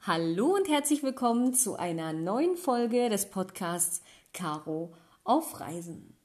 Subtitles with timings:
[0.00, 4.00] Hallo und herzlich willkommen zu einer neuen Folge des Podcasts
[4.32, 6.16] Caro auf Reisen.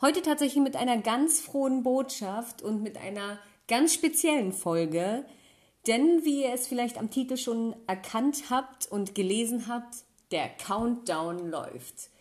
[0.00, 3.38] Heute tatsächlich mit einer ganz frohen Botschaft und mit einer
[3.68, 5.26] ganz speziellen Folge,
[5.86, 9.96] denn wie ihr es vielleicht am Titel schon erkannt habt und gelesen habt,
[10.30, 12.13] der Countdown läuft.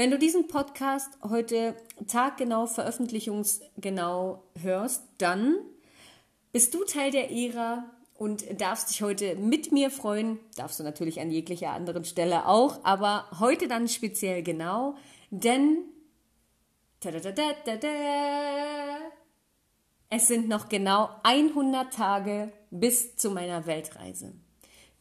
[0.00, 1.76] Wenn du diesen Podcast heute
[2.06, 5.58] taggenau, veröffentlichungsgenau hörst, dann
[6.52, 10.40] bist du Teil der Ära und darfst dich heute mit mir freuen.
[10.56, 14.94] Darfst du natürlich an jeglicher anderen Stelle auch, aber heute dann speziell genau,
[15.28, 15.84] denn
[20.08, 24.32] es sind noch genau 100 Tage bis zu meiner Weltreise.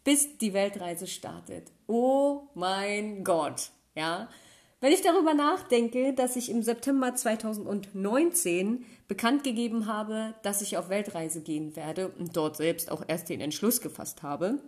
[0.04, 1.72] Bis die Weltreise startet.
[1.88, 4.28] Oh mein Gott, ja.
[4.82, 10.88] Wenn ich darüber nachdenke, dass ich im September 2019 bekannt gegeben habe, dass ich auf
[10.88, 14.60] Weltreise gehen werde und dort selbst auch erst den Entschluss gefasst habe,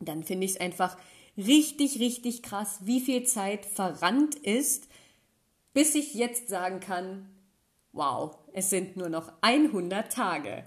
[0.00, 0.98] dann finde ich es einfach
[1.38, 4.88] richtig, richtig krass, wie viel Zeit verrannt ist,
[5.72, 7.30] bis ich jetzt sagen kann,
[7.92, 10.64] wow, es sind nur noch 100 Tage.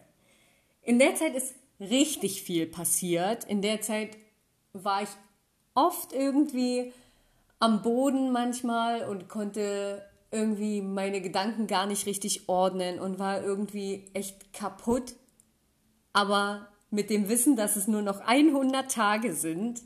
[0.82, 3.44] In der Zeit ist richtig viel passiert.
[3.44, 4.18] In der Zeit
[4.74, 5.10] war ich
[5.76, 6.94] oft irgendwie
[7.62, 14.10] am Boden manchmal und konnte irgendwie meine Gedanken gar nicht richtig ordnen und war irgendwie
[14.14, 15.14] echt kaputt.
[16.12, 19.82] Aber mit dem Wissen, dass es nur noch 100 Tage sind,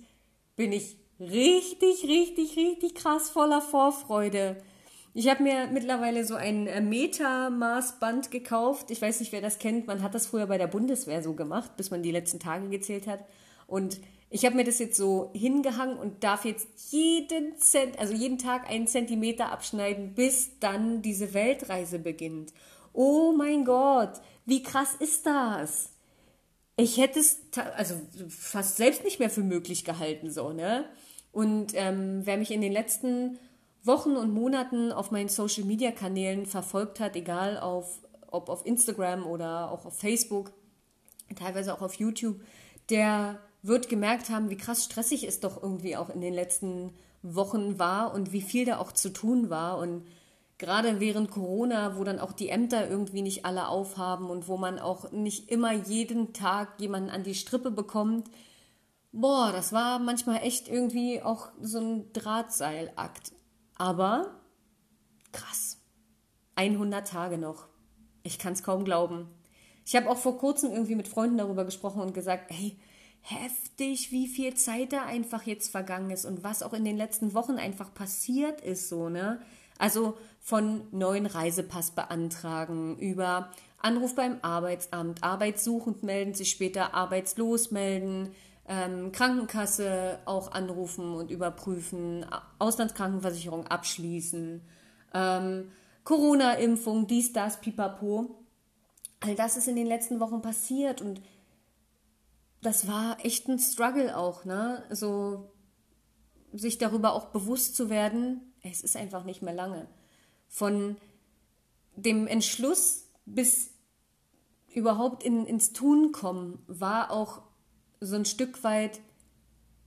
[0.56, 4.56] bin ich richtig, richtig, richtig krass voller Vorfreude.
[5.14, 8.90] Ich habe mir mittlerweile so ein äh, Metamaßband gekauft.
[8.90, 9.88] Ich weiß nicht, wer das kennt.
[9.88, 13.08] Man hat das früher bei der Bundeswehr so gemacht, bis man die letzten Tage gezählt
[13.08, 13.20] hat.
[13.68, 18.38] Und ich habe mir das jetzt so hingehangen und darf jetzt jeden Cent, also jeden
[18.38, 22.54] Tag einen Zentimeter abschneiden, bis dann diese Weltreise beginnt.
[22.92, 25.92] Oh mein Gott, wie krass ist das?
[26.78, 27.40] Ich hätte es
[27.78, 27.96] also
[28.28, 30.86] fast selbst nicht mehr für möglich gehalten, so, ne?
[31.32, 33.38] Und ähm, wer mich in den letzten
[33.84, 39.26] Wochen und Monaten auf meinen Social Media Kanälen verfolgt hat, egal auf, ob auf Instagram
[39.26, 40.52] oder auch auf Facebook,
[41.36, 42.42] teilweise auch auf YouTube,
[42.90, 46.94] der wird gemerkt haben, wie krass stressig es doch irgendwie auch in den letzten
[47.24, 49.80] Wochen war und wie viel da auch zu tun war.
[49.80, 50.06] Und
[50.58, 54.78] gerade während Corona, wo dann auch die Ämter irgendwie nicht alle aufhaben und wo man
[54.78, 58.30] auch nicht immer jeden Tag jemanden an die Strippe bekommt,
[59.12, 63.34] boah, das war manchmal echt irgendwie auch so ein Drahtseilakt.
[63.76, 64.40] Aber
[65.32, 65.82] krass.
[66.56, 67.68] 100 Tage noch.
[68.24, 69.28] Ich kann es kaum glauben.
[69.86, 72.78] Ich habe auch vor kurzem irgendwie mit Freunden darüber gesprochen und gesagt, hey,
[73.28, 77.34] heftig, wie viel Zeit da einfach jetzt vergangen ist und was auch in den letzten
[77.34, 79.42] Wochen einfach passiert ist, so, ne?
[79.80, 83.50] Also von neuen Reisepass beantragen, über
[83.80, 88.30] Anruf beim Arbeitsamt, arbeitssuchend melden, sich später arbeitslos melden,
[88.68, 92.26] ähm, Krankenkasse auch anrufen und überprüfen,
[92.60, 94.62] Auslandskrankenversicherung abschließen,
[95.16, 95.72] ähm,
[96.04, 98.36] Corona-Impfung, dies, das, pipapo.
[99.20, 101.22] All das ist in den letzten Wochen passiert und
[102.66, 104.84] das war echt ein Struggle auch, ne?
[104.90, 105.52] So
[106.52, 109.88] sich darüber auch bewusst zu werden, es ist einfach nicht mehr lange.
[110.48, 110.98] Von
[111.96, 113.72] dem Entschluss bis
[114.74, 117.42] überhaupt in, ins Tun kommen, war auch
[118.02, 119.00] so ein Stück weit,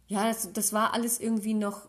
[0.07, 1.89] ja, das, das war alles irgendwie noch,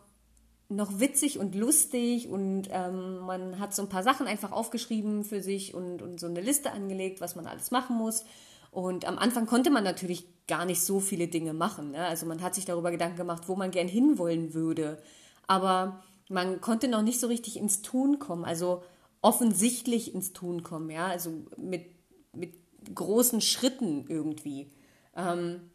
[0.70, 5.42] noch witzig und lustig und ähm, man hat so ein paar Sachen einfach aufgeschrieben für
[5.42, 8.26] sich und, und so eine Liste angelegt, was man alles machen muss.
[8.72, 11.92] Und am Anfang konnte man natürlich gar nicht so viele Dinge machen.
[11.92, 12.06] Ne?
[12.06, 15.02] Also man hat sich darüber Gedanken gemacht, wo man gern hinwollen würde.
[15.48, 18.84] Aber man konnte noch nicht so richtig ins Tun kommen, also
[19.22, 21.88] offensichtlich ins Tun kommen, ja, also mit,
[22.34, 22.54] mit
[22.94, 24.72] großen Schritten irgendwie.
[25.16, 25.72] Ähm,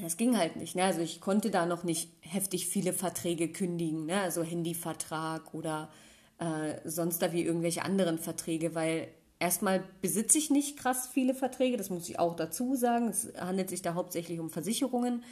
[0.00, 0.74] das ging halt nicht.
[0.74, 0.84] Ne?
[0.84, 4.20] Also ich konnte da noch nicht heftig viele Verträge kündigen, ne?
[4.20, 5.90] also Handyvertrag oder
[6.38, 9.08] äh, sonst da wie irgendwelche anderen Verträge, weil
[9.42, 13.08] Erstmal besitze ich nicht krass viele Verträge, das muss ich auch dazu sagen.
[13.08, 15.24] Es handelt sich da hauptsächlich um Versicherungen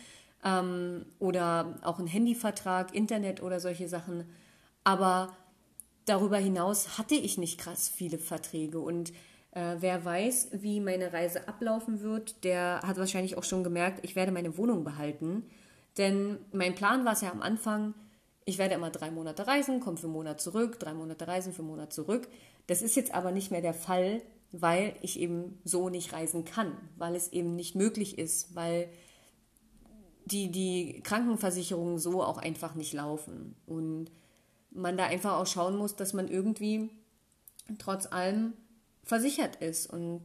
[0.45, 4.25] ähm, oder auch einen Handyvertrag, Internet oder solche Sachen.
[4.83, 5.37] Aber
[6.07, 8.81] darüber hinaus hatte ich nicht krass viele Verträge.
[8.81, 9.11] Und
[9.53, 14.17] äh, wer weiß, wie meine Reise ablaufen wird, der hat wahrscheinlich auch schon gemerkt, ich
[14.17, 15.45] werde meine Wohnung behalten.
[15.99, 17.95] Denn mein Plan war es ja am Anfang,
[18.51, 21.61] ich werde immer drei Monate reisen, komme für einen Monat zurück, drei Monate reisen, für
[21.61, 22.29] einen Monat zurück.
[22.67, 26.77] Das ist jetzt aber nicht mehr der Fall, weil ich eben so nicht reisen kann,
[26.97, 28.89] weil es eben nicht möglich ist, weil
[30.27, 33.55] die, die Krankenversicherungen so auch einfach nicht laufen.
[33.67, 34.11] Und
[34.73, 36.91] man da einfach auch schauen muss, dass man irgendwie
[37.79, 38.55] trotz allem
[39.05, 39.87] versichert ist.
[39.87, 40.23] Und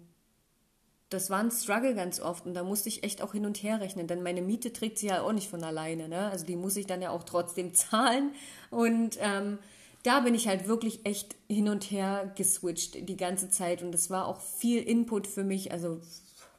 [1.09, 3.79] das war ein Struggle ganz oft und da musste ich echt auch hin und her
[3.79, 6.09] rechnen, denn meine Miete trägt sie ja auch nicht von alleine.
[6.09, 6.29] Ne?
[6.29, 8.31] Also die muss ich dann ja auch trotzdem zahlen.
[8.71, 9.59] Und ähm,
[10.03, 14.09] da bin ich halt wirklich echt hin und her geswitcht die ganze Zeit und das
[14.09, 15.71] war auch viel Input für mich.
[15.71, 15.99] Also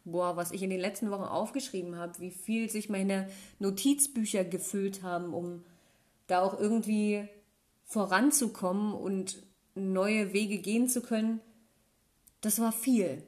[0.05, 3.29] boah, was ich in den letzten Wochen aufgeschrieben habe, wie viel sich meine
[3.59, 5.65] Notizbücher gefüllt haben, um
[6.29, 7.29] da auch irgendwie
[7.85, 9.43] voranzukommen und
[9.75, 11.41] neue Wege gehen zu können,
[12.41, 13.23] das war viel.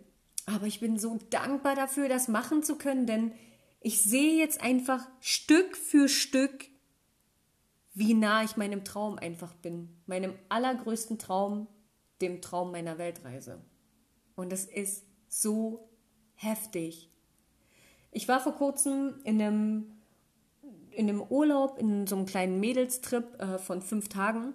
[0.49, 3.33] Aber ich bin so dankbar dafür, das machen zu können, denn
[3.81, 6.65] ich sehe jetzt einfach Stück für Stück,
[7.93, 9.91] wie nah ich meinem Traum einfach bin.
[10.07, 11.69] Meinem allergrößten Traum,
[12.23, 13.63] dem Traum meiner Weltreise.
[14.37, 15.91] Und es ist so
[16.35, 17.11] heftig.
[18.11, 19.99] Ich war vor kurzem in einem,
[20.93, 24.55] in einem Urlaub, in so einem kleinen Mädelstrip äh, von fünf Tagen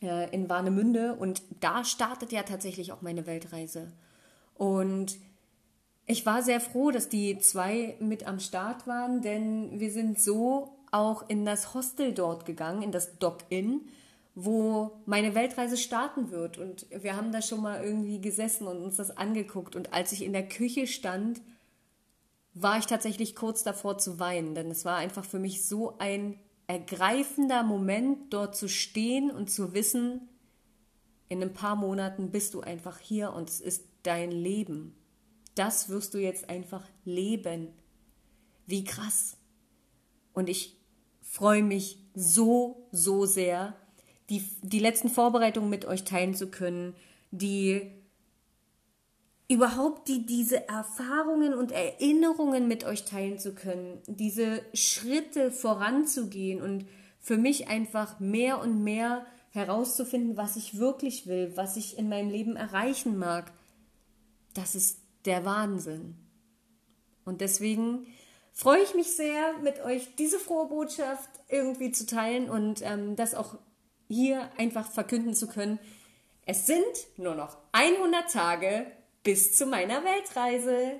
[0.00, 3.92] äh, in Warnemünde und da startet ja tatsächlich auch meine Weltreise.
[4.60, 5.16] Und
[6.04, 10.76] ich war sehr froh, dass die zwei mit am Start waren, denn wir sind so
[10.90, 13.80] auch in das Hostel dort gegangen, in das Dock-In,
[14.34, 16.58] wo meine Weltreise starten wird.
[16.58, 19.76] Und wir haben da schon mal irgendwie gesessen und uns das angeguckt.
[19.76, 21.40] Und als ich in der Küche stand,
[22.52, 26.38] war ich tatsächlich kurz davor zu weinen, denn es war einfach für mich so ein
[26.66, 30.28] ergreifender Moment, dort zu stehen und zu wissen,
[31.30, 34.94] in ein paar Monaten bist du einfach hier und es ist dein Leben.
[35.54, 37.68] Das wirst du jetzt einfach leben.
[38.66, 39.36] Wie krass.
[40.32, 40.76] Und ich
[41.20, 43.76] freue mich so, so sehr,
[44.30, 46.94] die, die letzten Vorbereitungen mit euch teilen zu können,
[47.30, 47.90] die
[49.48, 56.86] überhaupt die, diese Erfahrungen und Erinnerungen mit euch teilen zu können, diese Schritte voranzugehen und
[57.18, 62.30] für mich einfach mehr und mehr herauszufinden, was ich wirklich will, was ich in meinem
[62.30, 63.52] Leben erreichen mag.
[64.54, 66.16] Das ist der Wahnsinn.
[67.24, 68.06] Und deswegen
[68.52, 73.34] freue ich mich sehr, mit euch diese frohe Botschaft irgendwie zu teilen und ähm, das
[73.34, 73.58] auch
[74.08, 75.78] hier einfach verkünden zu können.
[76.46, 76.84] Es sind
[77.16, 78.86] nur noch 100 Tage
[79.22, 80.98] bis zu meiner Weltreise.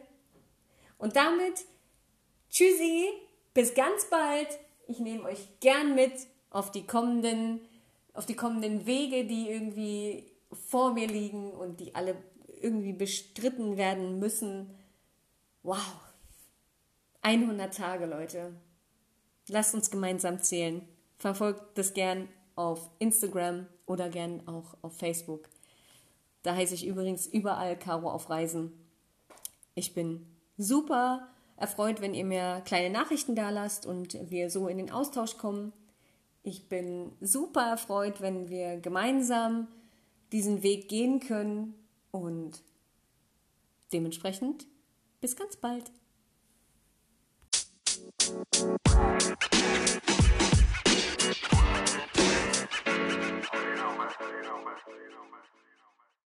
[0.98, 1.64] Und damit,
[2.50, 3.08] tschüssi,
[3.54, 4.48] bis ganz bald.
[4.86, 6.12] Ich nehme euch gern mit
[6.50, 7.60] auf die kommenden,
[8.12, 12.16] auf die kommenden Wege, die irgendwie vor mir liegen und die alle
[12.62, 14.74] irgendwie bestritten werden müssen.
[15.62, 15.78] Wow.
[17.22, 18.54] 100 Tage, Leute.
[19.48, 20.82] Lasst uns gemeinsam zählen.
[21.18, 25.48] Verfolgt das gern auf Instagram oder gern auch auf Facebook.
[26.42, 28.72] Da heiße ich übrigens überall Caro auf Reisen.
[29.74, 30.26] Ich bin
[30.56, 35.36] super erfreut, wenn ihr mir kleine Nachrichten da lasst und wir so in den Austausch
[35.36, 35.72] kommen.
[36.42, 39.68] Ich bin super erfreut, wenn wir gemeinsam
[40.32, 41.74] diesen Weg gehen können
[42.10, 42.62] und
[43.92, 44.66] dementsprechend
[45.20, 45.90] bis ganz bald.
[54.30, 55.59] you know, man.